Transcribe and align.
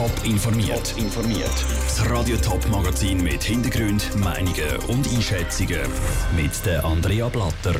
Top 0.00 0.24
informiert. 0.24 0.94
informiert. 0.96 1.52
Das 1.84 2.08
Radio 2.08 2.34
Top 2.38 2.66
Magazin 2.70 3.22
mit 3.22 3.42
Hintergrund, 3.42 4.16
Meinungen 4.16 4.78
und 4.88 5.06
Einschätzungen 5.06 5.82
mit 6.34 6.64
der 6.64 6.82
Andrea 6.86 7.28
Blatter. 7.28 7.74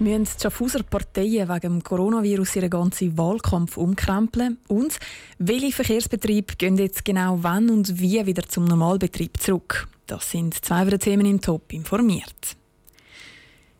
Müssen 0.00 0.24
die 0.24 0.42
Schaffhauser 0.42 0.82
Parteien 0.82 1.48
wegen 1.48 1.60
dem 1.60 1.82
Coronavirus 1.84 2.56
ihren 2.56 2.70
ganzen 2.70 3.16
Wahlkampf 3.16 3.76
umkrempeln? 3.76 4.58
Und 4.66 4.98
welche 5.38 5.70
Verkehrsbetriebe 5.70 6.56
gehen 6.58 6.76
jetzt 6.76 7.04
genau 7.04 7.38
wann 7.42 7.70
und 7.70 8.00
wie 8.00 8.26
wieder 8.26 8.48
zum 8.48 8.64
Normalbetrieb 8.64 9.40
zurück? 9.40 9.86
Das 10.08 10.28
sind 10.28 10.54
zwei 10.64 10.84
der 10.86 10.98
Themen 10.98 11.24
im 11.24 11.40
Top 11.40 11.72
informiert. 11.72 12.56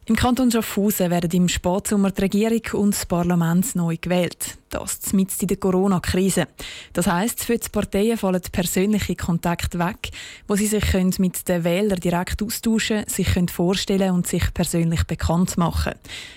Im 0.06 0.16
Kanton 0.16 0.50
Schaffhausen 0.50 1.10
werden 1.10 1.30
im 1.30 1.48
Spätsommer 1.48 2.10
die 2.10 2.20
Regierung 2.20 2.82
und 2.82 2.94
das 2.94 3.06
Parlament 3.06 3.74
neu 3.74 3.96
gewählt. 3.98 4.58
Das 4.68 5.14
mitten 5.14 5.40
in 5.40 5.46
der 5.46 5.56
Corona-Krise. 5.56 6.46
Das 6.92 7.06
heisst, 7.06 7.42
für 7.42 7.56
die 7.56 7.70
Parteien 7.70 8.18
fallen 8.18 8.42
persönliche 8.52 9.16
Kontakte 9.16 9.78
weg, 9.78 10.10
wo 10.46 10.56
sie 10.56 10.66
sich 10.66 10.92
mit 11.18 11.48
den 11.48 11.64
Wählern 11.64 12.00
direkt 12.00 12.42
austauschen, 12.42 13.04
sich 13.06 13.28
vorstellen 13.50 14.10
und 14.10 14.26
sich 14.26 14.52
persönlich 14.52 15.04
bekannt 15.04 15.56
machen. 15.56 15.94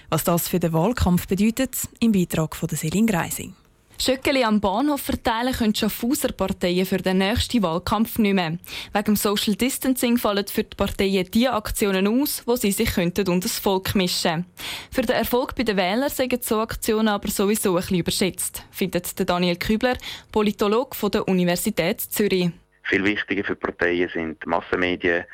Was 0.08 0.24
das 0.24 0.48
für 0.48 0.62
den 0.62 0.72
Wahlkampf 0.72 1.28
bedeutet, 1.28 1.76
im 2.00 2.14
Beitrag 2.14 2.56
von 2.56 2.70
Selin 2.70 3.06
Greising. 3.06 3.54
Schöckeli 4.00 4.44
am 4.44 4.62
Bahnhof 4.62 5.02
verteilen 5.02 5.54
können 5.54 5.74
Schaffhauser 5.74 6.32
Parteien 6.32 6.86
für 6.86 6.98
den 6.98 7.18
nächsten 7.18 7.64
Wahlkampf 7.64 8.20
nicht 8.20 8.36
mehr. 8.36 8.58
Wegen 8.94 9.06
dem 9.06 9.16
Social 9.16 9.56
Distancing 9.56 10.18
fallen 10.18 10.46
für 10.46 10.64
die 10.64 10.76
Parteien 10.76 11.30
die 11.32 11.48
Aktionen 11.48 12.08
aus, 12.08 12.44
wo 12.46 12.56
sie 12.56 12.72
sich 12.72 12.94
könnten 12.94 13.28
unter 13.28 13.48
das 13.48 13.58
Volk 13.58 13.96
mischen 13.96 14.46
Für 14.92 15.02
den 15.02 15.16
Erfolg 15.16 15.56
bei 15.56 15.64
den 15.64 15.78
Wählern 15.78 16.10
sind 16.10 16.44
so 16.44 16.60
Aktionen 16.60 17.08
aber 17.08 17.28
sowieso 17.30 17.72
ein 17.72 17.82
bisschen 17.82 18.00
überschätzt, 18.00 18.64
findet 18.72 19.30
Daniel 19.30 19.56
Kübler, 19.56 19.98
Politolog 20.32 20.96
der 21.12 21.28
Universität 21.28 22.00
Zürich. 22.00 22.52
Viel 22.84 23.04
wichtiger 23.04 23.44
für 23.44 23.56
Parteien 23.56 24.10
sind 24.14 24.46
Massenmedien 24.46 25.26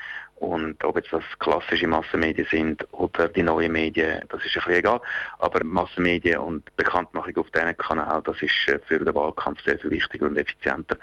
und 0.43 0.83
ob 0.83 0.97
jetzt 0.97 1.13
das 1.13 1.23
klassische 1.39 1.87
Massenmedien 1.87 2.45
sind 2.51 2.85
oder 2.91 3.29
die 3.29 3.43
neuen 3.43 3.71
Medien, 3.71 4.21
das 4.27 4.43
ist 4.43 4.57
ein 4.57 4.63
bisschen 4.65 4.73
egal. 4.73 5.01
Aber 5.39 5.63
Massenmedien 5.63 6.39
und 6.39 6.75
Bekanntmachung 6.75 7.37
auf 7.37 7.49
diesen 7.51 7.77
Kanal, 7.77 8.21
das 8.25 8.41
ist 8.41 8.51
äh, 8.67 8.77
für 8.85 8.99
den 8.99 9.15
Wahlkampf 9.15 9.63
sehr 9.63 9.79
viel 9.79 9.91
wichtiger 9.91 10.25
und 10.25 10.37
effizienter 10.37 10.97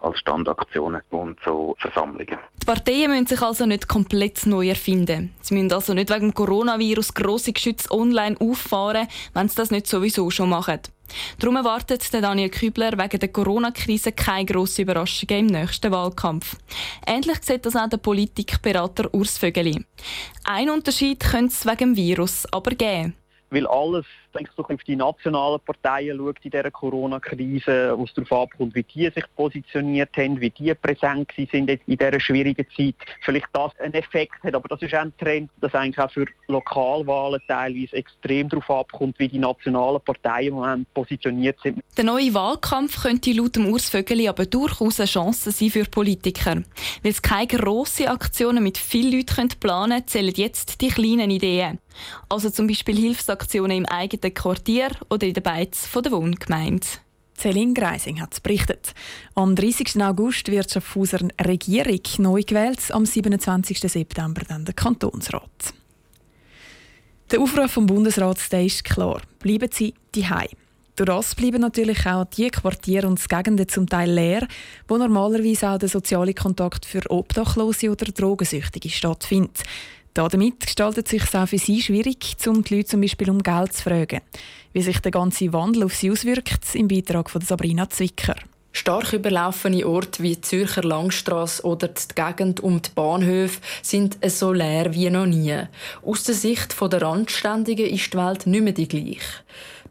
als 0.00 0.18
Standaktionen 0.18 1.02
und 1.10 1.38
so 1.44 1.76
Versammlungen. 1.78 2.38
Die 2.62 2.66
Parteien 2.66 3.10
müssen 3.10 3.26
sich 3.26 3.42
also 3.42 3.66
nicht 3.66 3.86
komplett 3.86 4.46
neu 4.46 4.68
erfinden. 4.68 5.34
Sie 5.42 5.54
müssen 5.54 5.72
also 5.72 5.92
nicht 5.92 6.10
wegen 6.10 6.32
Coronavirus 6.32 7.12
grosse 7.12 7.52
Geschütze 7.52 7.90
online 7.90 8.36
auffahren, 8.40 9.08
wenn 9.34 9.48
sie 9.48 9.56
das 9.56 9.70
nicht 9.70 9.86
sowieso 9.86 10.30
schon 10.30 10.48
machen. 10.48 10.80
Darum 11.38 11.56
erwartet 11.56 12.12
Daniel 12.12 12.48
Kübler 12.48 12.92
wegen 12.98 13.20
der 13.20 13.28
Corona-Krise 13.28 14.12
keine 14.12 14.46
grossen 14.46 14.82
Überraschungen 14.82 15.38
im 15.38 15.46
nächsten 15.46 15.92
Wahlkampf. 15.92 16.56
Ähnlich 17.06 17.42
sieht 17.42 17.66
das 17.66 17.76
auch 17.76 17.88
der 17.88 17.98
Politikberater 17.98 19.12
Urs 19.14 19.38
Vögeli. 19.38 19.84
Ein 20.44 20.70
Unterschied 20.70 21.20
könnte 21.20 21.54
es 21.54 21.66
wegen 21.66 21.94
dem 21.94 21.96
Virus 21.96 22.46
aber 22.52 22.70
geben. 22.72 23.14
Weil 23.50 23.66
alles 23.66 24.06
denke 24.36 24.50
ich, 24.56 24.64
auf 24.64 24.84
die 24.84 24.96
nationalen 24.96 25.60
Parteien 25.60 26.18
schaut 26.18 26.36
in 26.42 26.50
dieser 26.50 26.70
Corona-Krise, 26.70 27.94
wo 27.96 28.04
es 28.04 28.14
darauf 28.14 28.32
abkommt, 28.32 28.74
wie 28.74 28.82
die 28.82 29.10
sich 29.10 29.24
positioniert 29.34 30.16
haben, 30.16 30.40
wie 30.40 30.50
die 30.50 30.74
präsent 30.74 31.30
sind 31.36 31.70
in 31.70 31.80
dieser 31.86 32.20
schwierigen 32.20 32.66
Zeit. 32.76 32.94
Vielleicht 33.22 33.48
das 33.52 33.72
einen 33.78 33.94
Effekt 33.94 34.42
hat, 34.42 34.54
aber 34.54 34.68
das 34.68 34.82
ist 34.82 34.94
auch 34.94 35.00
ein 35.00 35.16
Trend, 35.18 35.50
dass 35.60 35.74
eigentlich 35.74 35.98
auch 35.98 36.10
für 36.10 36.26
Lokalwahlen 36.48 37.40
teilweise 37.46 37.96
extrem 37.96 38.48
darauf 38.48 38.70
abkommt, 38.70 39.18
wie 39.18 39.28
die 39.28 39.38
nationalen 39.38 40.00
Parteien 40.00 40.48
im 40.48 40.54
Moment 40.54 40.94
positioniert 40.94 41.58
sind. 41.62 41.80
Der 41.96 42.04
neue 42.04 42.34
Wahlkampf 42.34 43.02
könnte 43.02 43.32
laut 43.32 43.56
dem 43.56 43.66
Urs 43.66 43.88
Vögeli 43.88 44.28
aber 44.28 44.46
durchaus 44.46 45.00
eine 45.00 45.08
Chance 45.08 45.50
sein 45.50 45.70
für 45.70 45.84
Politiker. 45.84 46.56
Weil 47.02 47.12
es 47.12 47.22
keine 47.22 47.46
grossen 47.46 48.08
Aktionen 48.08 48.62
mit 48.62 48.78
vielen 48.78 49.12
Leuten 49.12 49.48
planen 49.60 49.90
können, 49.90 50.06
zählen 50.08 50.34
jetzt 50.34 50.80
die 50.80 50.88
kleinen 50.88 51.30
Ideen. 51.30 51.78
Also 52.28 52.50
zum 52.50 52.66
Beispiel 52.66 52.96
Hilfsaktionen 52.96 53.78
im 53.78 53.86
eigenen 53.86 54.25
eigenen 54.26 54.34
Quartier 54.34 54.90
oder 55.08 55.26
in 55.26 55.34
den 55.34 55.42
Beiz 55.42 55.88
der 55.92 56.12
Wohngemeinde. 56.12 56.86
Celine 57.38 57.74
Greising 57.74 58.20
hat 58.20 58.32
es 58.32 58.40
berichtet. 58.40 58.94
Am 59.34 59.54
30. 59.54 60.02
August 60.02 60.50
wird 60.50 60.70
Schaffhauser 60.70 61.20
Regierung 61.44 62.00
neu 62.18 62.42
gewählt, 62.42 62.80
am 62.90 63.04
27. 63.04 63.78
September 63.78 64.42
dann 64.48 64.64
der 64.64 64.74
Kantonsrat. 64.74 65.74
Der 67.30 67.40
Aufruf 67.40 67.72
vom 67.72 67.86
Bundesrat 67.86 68.38
ist 68.52 68.84
klar. 68.84 69.20
Bleiben 69.38 69.68
Sie 69.70 69.94
daheim. 70.14 70.48
Durch 70.94 71.08
das 71.08 71.34
bleiben 71.34 71.60
natürlich 71.60 72.06
auch 72.06 72.24
die 72.24 72.48
Quartiere 72.48 73.06
und 73.06 73.28
Gegenden 73.28 73.68
zum 73.68 73.86
Teil 73.86 74.10
leer, 74.10 74.48
wo 74.88 74.96
normalerweise 74.96 75.68
auch 75.68 75.78
der 75.78 75.90
soziale 75.90 76.32
Kontakt 76.32 76.86
für 76.86 77.02
Obdachlose 77.10 77.90
oder 77.90 78.06
Drogensüchtige 78.06 78.88
stattfindet. 78.88 79.62
Damit 80.16 80.60
gestaltet 80.60 81.06
es 81.06 81.10
sich 81.10 81.34
auch 81.34 81.46
für 81.46 81.58
sie 81.58 81.82
schwierig, 81.82 82.36
um 82.46 82.64
die 82.64 82.76
Leute 82.76 82.88
zum 82.88 83.02
Beispiel 83.02 83.28
um 83.28 83.42
Geld 83.42 83.74
zu 83.74 83.82
fragen. 83.82 84.22
Wie 84.72 84.80
sich 84.80 84.98
der 85.00 85.10
ganze 85.10 85.52
Wandel 85.52 85.84
auf 85.84 85.94
sie 85.94 86.10
auswirkt, 86.10 86.74
im 86.74 86.88
Beitrag 86.88 87.28
von 87.28 87.42
Sabrina 87.42 87.90
Zwicker. 87.90 88.36
Stark 88.78 89.14
überlaufene 89.14 89.86
Orte 89.86 90.22
wie 90.22 90.34
die 90.34 90.42
Zürcher 90.42 90.82
Langstrasse 90.82 91.64
oder 91.64 91.88
die 91.88 92.14
Gegend 92.14 92.60
um 92.60 92.82
die 92.82 92.90
Bahnhöfe 92.94 93.58
sind 93.80 94.18
so 94.26 94.52
leer 94.52 94.92
wie 94.92 95.08
noch 95.08 95.24
nie. 95.24 95.62
Aus 96.04 96.24
der 96.24 96.34
Sicht 96.34 96.78
der 96.78 97.00
Randständigen 97.00 97.86
ist 97.86 98.12
die 98.12 98.18
Welt 98.18 98.46
nicht 98.46 98.62
mehr 98.62 98.74
die 98.74 98.86
gleiche. 98.86 99.44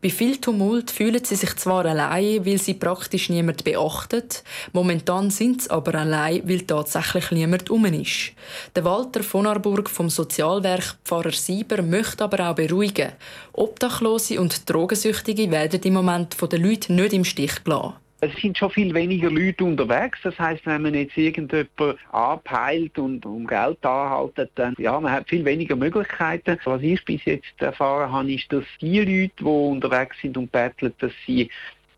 Bei 0.03 0.11
viel 0.11 0.37
Tumult 0.37 0.91
fühlen 0.91 1.25
sie 1.25 1.35
sich 1.35 1.55
zwar 1.55 1.83
allein, 1.87 2.45
weil 2.45 2.59
sie 2.59 2.75
praktisch 2.75 3.29
niemand 3.29 3.63
beachtet, 3.63 4.43
momentan 4.71 5.31
sind 5.31 5.63
sie 5.63 5.71
aber 5.71 5.95
allein, 5.95 6.47
weil 6.47 6.61
tatsächlich 6.61 7.31
niemand 7.31 7.71
um 7.71 7.85
ist. 7.85 8.33
Der 8.75 8.85
Walter 8.85 9.23
von 9.23 9.47
Arburg 9.47 9.89
vom 9.89 10.11
Sozialwerk 10.11 10.97
Pfarrer 11.03 11.31
Sieber 11.31 11.81
möchte 11.81 12.23
aber 12.23 12.51
auch 12.51 12.55
beruhigen. 12.55 13.13
Obdachlose 13.51 14.39
und 14.39 14.69
Drogensüchtige 14.69 15.49
werden 15.49 15.81
im 15.81 15.93
Moment 15.95 16.35
von 16.35 16.49
den 16.49 16.63
Leuten 16.63 16.93
nicht 16.93 17.13
im 17.13 17.25
Stich 17.25 17.63
gelassen. 17.63 17.95
Es 18.21 18.33
sind 18.41 18.57
schon 18.57 18.71
viel 18.71 18.93
weniger 18.93 19.29
Leute 19.29 19.63
unterwegs. 19.63 20.19
Das 20.23 20.37
heißt, 20.39 20.65
wenn 20.65 20.83
man 20.83 20.93
jetzt 20.93 21.17
irgendjemand 21.17 21.99
abheilt 22.11 22.97
und 22.97 23.25
um 23.25 23.45
Geld 23.45 23.85
anhaltet, 23.85 24.51
dann 24.55 24.73
ja, 24.77 24.99
man 24.99 25.11
hat 25.11 25.29
viel 25.29 25.43
weniger 25.43 25.75
Möglichkeiten. 25.75 26.57
Was 26.63 26.81
ich 26.81 27.03
bis 27.03 27.23
jetzt 27.25 27.59
erfahren 27.59 28.11
habe, 28.11 28.33
ist, 28.33 28.51
dass 28.51 28.63
die 28.79 28.99
Leute, 28.99 29.33
die 29.39 29.43
unterwegs 29.43 30.15
sind 30.21 30.37
und 30.37 30.51
betteln, 30.51 30.93
dass 30.99 31.11
sie 31.25 31.49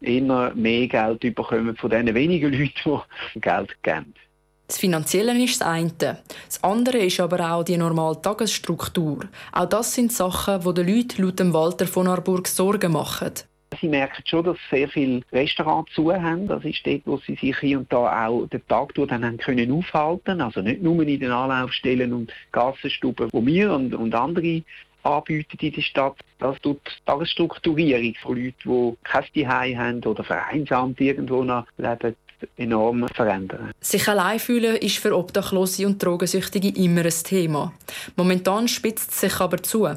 immer 0.01 0.53
mehr 0.53 0.87
Geld 0.87 1.21
bekommen 1.21 1.75
von 1.75 1.89
den 1.89 2.13
wenigen 2.13 2.51
Leuten, 2.85 3.01
die 3.35 3.41
Geld 3.41 3.83
geben. 3.83 4.13
Das 4.67 4.79
Finanzielle 4.79 5.41
ist 5.41 5.61
das 5.61 5.67
eine. 5.67 5.89
Das 6.45 6.61
andere 6.61 6.97
ist 6.97 7.21
aber 7.21 7.53
auch 7.53 7.63
die 7.63 7.77
normale 7.77 8.21
Tagesstruktur. 8.21 9.19
Auch 9.53 9.65
das 9.65 9.93
sind 9.93 10.11
Sachen, 10.11 10.59
die 10.61 10.73
den 10.73 10.87
Leuten 10.87 11.21
laut 11.21 11.53
Walter 11.53 11.87
von 11.87 12.07
Arburg 12.07 12.47
Sorgen 12.49 12.91
machen. 12.91 13.31
Sie 13.79 13.87
merken 13.87 14.23
schon, 14.25 14.43
dass 14.43 14.57
sehr 14.69 14.89
viele 14.89 15.21
Restaurants 15.31 15.93
zu 15.93 16.13
haben. 16.13 16.47
Das 16.47 16.63
ist 16.65 16.85
dort, 16.85 17.01
wo 17.05 17.17
sie 17.17 17.35
sich 17.35 17.57
hier 17.59 17.79
und 17.79 17.91
da 17.91 18.27
auch 18.27 18.47
den 18.47 18.65
Tag 18.67 18.93
durch 18.93 19.09
dann 19.09 19.25
haben 19.25 19.37
können 19.37 19.71
aufhalten. 19.71 20.41
Also 20.41 20.61
nicht 20.61 20.81
nur 20.81 21.01
in 21.03 21.19
den 21.19 21.31
Anlaufstellen 21.31 22.13
und 22.13 22.33
Gassenstuben, 22.51 23.29
wo 23.31 23.45
wir 23.45 23.73
und, 23.73 23.93
und 23.93 24.13
andere 24.15 24.63
anbieten 25.03 25.57
in 25.59 25.71
der 25.71 25.81
Stadt. 25.81 26.17
Das 26.39 26.59
tut 26.61 26.79
die 26.85 27.05
Tagesstrukturierung 27.05 28.13
von 28.21 28.35
Leuten, 28.35 28.53
die 28.65 28.97
kein 29.03 29.23
Zuhause 29.33 29.77
haben 29.77 30.03
oder 30.03 30.23
vereinsamt 30.23 30.99
irgendwo 30.99 31.43
noch 31.43 31.65
leben, 31.77 32.15
enorm 32.55 33.07
verändern. 33.09 33.71
Sich 33.79 34.07
allein 34.07 34.39
fühlen 34.39 34.75
ist 34.77 34.97
für 34.97 35.15
Obdachlose 35.15 35.85
und 35.85 36.03
Drogensüchtige 36.03 36.69
immer 36.69 37.05
ein 37.05 37.23
Thema. 37.23 37.73
Momentan 38.15 38.67
spitzt 38.67 39.11
es 39.11 39.21
sich 39.21 39.39
aber 39.39 39.61
zu. 39.61 39.87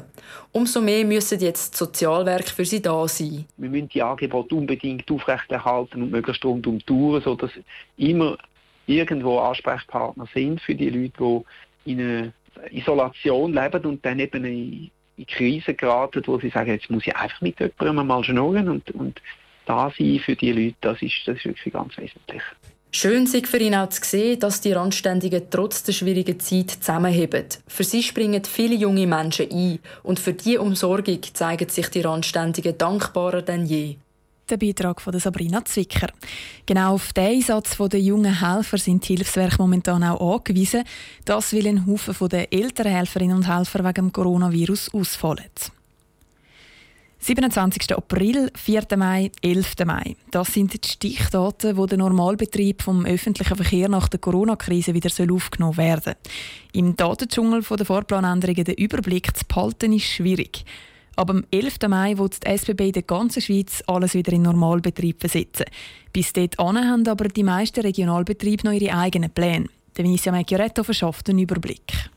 Umso 0.51 0.81
mehr 0.81 1.05
müssen 1.05 1.39
jetzt 1.39 1.73
die 1.73 1.77
Sozialwerke 1.77 2.49
für 2.49 2.65
sie 2.65 2.81
da 2.81 3.07
sein. 3.07 3.45
Wir 3.57 3.69
müssen 3.69 3.89
die 3.89 4.01
Angebote 4.01 4.55
unbedingt 4.55 5.09
aufrechterhalten 5.11 6.03
und 6.03 6.11
möglichst 6.11 6.43
rund 6.43 6.65
um 6.67 6.83
Touren, 6.85 7.21
sodass 7.21 7.51
immer 7.97 8.37
irgendwo 8.87 9.39
Ansprechpartner 9.39 10.27
sind 10.33 10.61
für 10.61 10.75
die 10.75 10.89
Leute, 10.89 11.43
die 11.85 11.91
in 11.91 11.99
einer 11.99 12.33
Isolation 12.71 13.53
leben 13.53 13.85
und 13.85 14.05
dann 14.05 14.19
eben 14.19 14.45
in 14.45 14.91
in 15.21 15.27
Krise 15.27 15.73
geraten, 15.73 16.23
wo 16.25 16.39
sie 16.39 16.49
sagen, 16.49 16.71
jetzt 16.71 16.89
muss 16.89 17.05
ich 17.05 17.15
einfach 17.15 17.41
mit 17.41 17.59
jemandem 17.59 18.07
mal 18.07 18.23
schnurren 18.23 18.69
und, 18.69 18.89
und 18.91 19.21
da 19.65 19.91
sein 19.97 20.19
für 20.23 20.35
die 20.35 20.51
Leute, 20.51 20.75
das 20.81 21.01
ist, 21.01 21.13
das 21.25 21.37
ist 21.37 21.45
wirklich 21.45 21.73
ganz 21.73 21.97
wesentlich. 21.97 22.41
Schön 22.93 23.23
ist 23.23 23.47
für 23.47 23.57
ihn 23.57 23.73
auch 23.73 23.87
zu 23.87 24.01
sehen, 24.03 24.37
dass 24.41 24.59
die 24.59 24.73
Randständigen 24.73 25.43
trotz 25.49 25.83
der 25.83 25.93
schwierigen 25.93 26.39
Zeit 26.41 26.71
zusammenheben. 26.71 27.45
Für 27.65 27.85
sie 27.85 28.03
springen 28.03 28.43
viele 28.43 28.75
junge 28.75 29.07
Menschen 29.07 29.49
ein 29.49 29.79
und 30.03 30.19
für 30.19 30.33
diese 30.33 30.61
Umsorgung 30.61 31.21
zeigen 31.33 31.69
sich 31.69 31.87
die 31.87 32.01
Randständigen 32.01 32.77
dankbarer 32.77 33.43
denn 33.43 33.65
je. 33.65 33.95
Der 34.49 34.57
Beitrag 34.57 34.99
von 34.99 35.17
Sabrina 35.17 35.63
Zwicker. 35.63 36.09
Genau 36.65 36.95
auf 36.95 37.13
den 37.13 37.27
Einsatz 37.27 37.77
der 37.77 38.01
jungen 38.01 38.41
Helfer 38.41 38.77
sind 38.77 39.07
die 39.07 39.15
Hilfswerke 39.15 39.55
momentan 39.59 40.03
auch 40.03 40.35
angewiesen. 40.35 40.83
Das 41.23 41.53
will 41.53 41.67
ein 41.67 41.87
Haufen 41.87 42.27
der 42.27 42.51
älteren 42.51 42.91
Helferinnen 42.91 43.37
und 43.37 43.47
Helfer 43.47 43.79
wegen 43.85 43.93
dem 43.93 44.11
Coronavirus 44.11 44.93
ausfallen. 44.93 45.45
27. 47.23 47.95
April, 47.95 48.49
4. 48.55 48.97
Mai, 48.97 49.31
11. 49.43 49.85
Mai. 49.85 50.15
Das 50.31 50.53
sind 50.53 50.73
die 50.73 50.87
Stichdaten, 50.87 51.77
wo 51.77 51.85
der 51.85 51.99
Normalbetrieb 51.99 52.81
vom 52.81 53.05
öffentlichen 53.05 53.55
Verkehr 53.55 53.89
nach 53.89 54.07
der 54.07 54.19
Corona-Krise 54.19 54.95
wieder 54.95 55.11
aufgenommen 55.31 55.77
werden 55.77 56.01
soll. 56.03 56.15
Im 56.73 56.95
Datendschungel 56.95 57.61
der 57.61 57.85
Fahrplanänderungen 57.85 58.63
den 58.63 58.73
Überblick 58.73 59.37
zu 59.37 59.45
behalten, 59.45 59.93
ist 59.93 60.05
schwierig. 60.05 60.65
Aber 61.15 61.35
am 61.35 61.45
11. 61.51 61.75
Mai 61.89 62.17
wird 62.17 62.43
die 62.43 62.57
SBB 62.57 62.87
in 62.87 62.93
der 62.93 63.03
ganzen 63.03 63.43
Schweiz 63.43 63.83
alles 63.85 64.15
wieder 64.15 64.33
in 64.33 64.41
Normalbetrieb 64.41 65.19
versetzen. 65.19 65.65
Bis 66.11 66.33
dort 66.33 66.57
haben 66.57 67.07
aber 67.07 67.27
die 67.27 67.43
meisten 67.43 67.81
Regionalbetriebe 67.81 68.65
noch 68.65 68.73
ihre 68.73 68.97
eigenen 68.97 69.29
Pläne. 69.29 69.67
Der 69.95 70.05
Vinicia 70.05 70.31
Macchioretto 70.31 70.83
verschafft 70.83 71.29
einen 71.29 71.39
Überblick. 71.39 72.09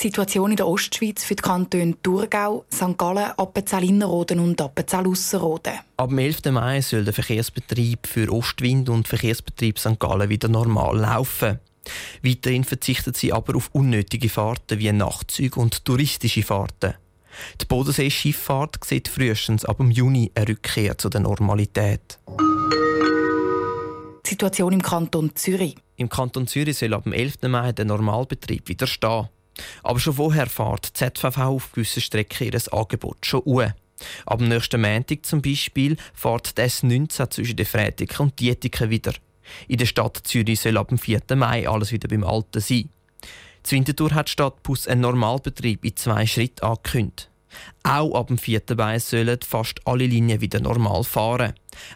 Die 0.00 0.06
Situation 0.06 0.50
in 0.50 0.56
der 0.56 0.66
Ostschweiz 0.66 1.24
für 1.24 1.34
die 1.34 1.42
Kantone 1.42 1.94
Thurgau, 2.02 2.64
St. 2.72 2.96
Gallen, 2.96 3.32
Appenzell-Innerrhoden 3.36 4.40
und 4.40 4.58
Appenzell-Ausserrhoden. 4.58 5.74
Ab 5.98 6.08
dem 6.08 6.18
11. 6.18 6.44
Mai 6.52 6.80
soll 6.80 7.04
der 7.04 7.12
Verkehrsbetrieb 7.12 8.06
für 8.06 8.32
Ostwind 8.32 8.88
und 8.88 9.06
Verkehrsbetrieb 9.06 9.78
St. 9.78 10.00
Gallen 10.00 10.30
wieder 10.30 10.48
normal 10.48 10.96
laufen. 10.96 11.58
Weiterhin 12.22 12.64
verzichten 12.64 13.12
sie 13.12 13.30
aber 13.30 13.54
auf 13.56 13.68
unnötige 13.74 14.30
Fahrten 14.30 14.78
wie 14.78 14.90
Nachtzüge 14.90 15.60
und 15.60 15.84
touristische 15.84 16.44
Fahrten. 16.44 16.94
Die 17.60 17.66
Bodenseeschifffahrt 17.66 18.82
sieht 18.82 19.06
frühestens 19.06 19.66
ab 19.66 19.76
dem 19.76 19.90
Juni 19.90 20.32
eine 20.34 20.48
Rückkehr 20.48 20.96
zur 20.96 21.10
Normalität. 21.20 22.18
Die 24.24 24.30
Situation 24.30 24.72
im 24.72 24.80
Kanton 24.80 25.32
Zürich. 25.34 25.76
Im 25.96 26.08
Kanton 26.08 26.46
Zürich 26.46 26.78
soll 26.78 26.94
ab 26.94 27.02
dem 27.02 27.12
11. 27.12 27.42
Mai 27.48 27.72
der 27.72 27.84
Normalbetrieb 27.84 28.66
wieder 28.66 28.86
stehen. 28.86 29.28
Aber 29.82 29.98
schon 30.00 30.14
vorher 30.14 30.46
fährt 30.46 30.88
die 30.88 31.12
ZVV 31.12 31.38
auf 31.38 31.72
gewissen 31.72 32.00
Strecken 32.00 32.48
ihr 32.48 32.72
Angebot 32.72 33.24
schon. 33.24 33.72
Ab 34.26 34.38
dem 34.38 34.48
nächsten 34.48 34.80
Montag 34.80 35.26
zum 35.26 35.42
Beispiel 35.42 35.96
fährt 36.14 36.56
die 36.56 36.62
S19 36.62 37.30
zwischen 37.30 37.56
den 37.56 37.66
Freitag 37.66 38.18
und 38.18 38.38
Dietiken 38.40 38.90
wieder. 38.90 39.12
In 39.68 39.78
der 39.78 39.86
Stadt 39.86 40.20
Zürich 40.24 40.60
soll 40.60 40.78
ab 40.78 40.88
dem 40.88 40.98
4. 40.98 41.22
Mai 41.34 41.68
alles 41.68 41.92
wieder 41.92 42.08
beim 42.08 42.24
Alten 42.24 42.60
sein. 42.60 42.88
Winterthur 43.68 44.14
hat 44.14 44.28
Stadtbus 44.30 44.88
einen 44.88 45.02
Normalbetrieb 45.02 45.84
in 45.84 45.96
zwei 45.96 46.26
Schritten 46.26 46.64
angekündigt. 46.64 47.30
Auch 47.82 48.14
ab 48.14 48.28
dem 48.28 48.38
4. 48.38 48.62
Mai 48.76 48.98
sollen 48.98 49.38
fast 49.46 49.80
alle 49.86 50.06
Linien 50.06 50.40
wieder 50.40 50.60
normal 50.60 51.04
fahren. 51.04 51.54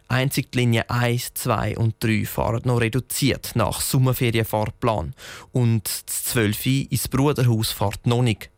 Einzig 0.08 0.52
die 0.52 0.58
Linien 0.58 0.88
1, 0.88 1.34
2 1.34 1.76
und 1.78 1.96
3 2.00 2.24
fahren 2.24 2.62
noch 2.64 2.80
reduziert 2.80 3.52
nach 3.54 3.80
Sommerferienfahrplan 3.80 5.14
und 5.52 5.84
das 6.06 6.24
12 6.24 6.66
ins 6.66 7.08
Bruderhaus 7.08 7.72
fährt 7.72 8.06
noch 8.06 8.22
nicht. 8.22 8.50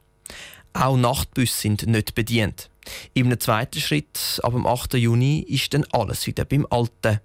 Auch 0.72 0.96
Nachtbusse 0.96 1.60
sind 1.60 1.86
nicht 1.86 2.14
bedient. 2.14 2.70
Im 3.14 3.38
zweiten 3.40 3.80
Schritt, 3.80 4.40
ab 4.42 4.52
dem 4.52 4.66
8. 4.66 4.94
Juni, 4.94 5.40
ist 5.40 5.72
dann 5.74 5.86
alles 5.92 6.26
wieder 6.26 6.44
beim 6.44 6.66
Alten. 6.70 7.20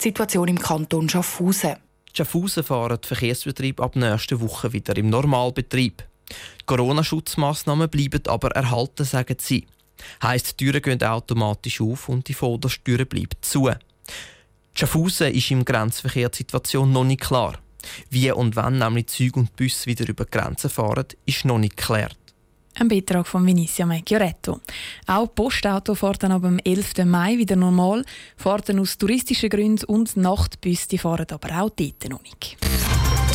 Die 0.00 0.02
Situation 0.02 0.48
im 0.48 0.58
Kanton 0.58 1.08
Schaffhausen. 1.08 1.76
Schaffhausen 2.12 2.62
fahren 2.62 2.98
die 3.02 3.08
Verkehrsbetriebe 3.08 3.82
ab 3.82 3.96
nächster 3.96 4.40
Woche 4.40 4.72
wieder 4.72 4.96
im 4.96 5.10
Normalbetrieb. 5.10 6.04
Corona-Schutzmaßnahmen 6.66 7.88
bleiben 7.88 8.22
aber 8.26 8.50
erhalten, 8.50 9.04
sagen 9.04 9.36
sie. 9.40 9.66
Heißt, 10.22 10.60
die 10.60 10.64
Türen 10.64 10.82
gehen 10.82 11.02
automatisch 11.02 11.80
auf 11.80 12.08
und 12.08 12.28
die 12.28 12.34
Vordertüre 12.34 13.06
bleibt 13.06 13.44
zu. 13.44 13.70
Schaffhausen 14.74 15.32
ist 15.32 15.50
im 15.50 15.64
Grenzverkehr 15.64 16.28
die 16.28 16.76
noch 16.76 17.04
nicht 17.04 17.22
klar. 17.22 17.58
Wie 18.10 18.30
und 18.30 18.54
wann 18.56 18.78
nämlich 18.78 19.08
Züge 19.08 19.40
und 19.40 19.56
Busse 19.56 19.86
wieder 19.86 20.08
über 20.08 20.24
Grenzen 20.24 20.70
fahren, 20.70 21.06
ist 21.26 21.44
noch 21.44 21.58
nicht 21.58 21.76
geklärt. 21.76 22.16
Ein 22.78 22.88
Beitrag 22.88 23.26
von 23.26 23.44
Vinicia 23.44 23.86
Macchioretto. 23.86 24.60
Auch 25.06 25.34
Postauto 25.34 25.96
fahren 25.96 26.30
ab 26.30 26.42
dem 26.42 26.60
11. 26.60 27.04
Mai 27.06 27.36
wieder 27.36 27.56
normal, 27.56 28.04
fahren 28.36 28.78
aus 28.78 28.98
touristischen 28.98 29.50
Gründen 29.50 29.84
und 29.86 30.16
Nachtbusse 30.16 30.98
fahren 30.98 31.26
aber 31.30 31.60
auch 31.60 31.70
dort 31.70 32.08
noch 32.08 32.22
nicht. 32.22 32.56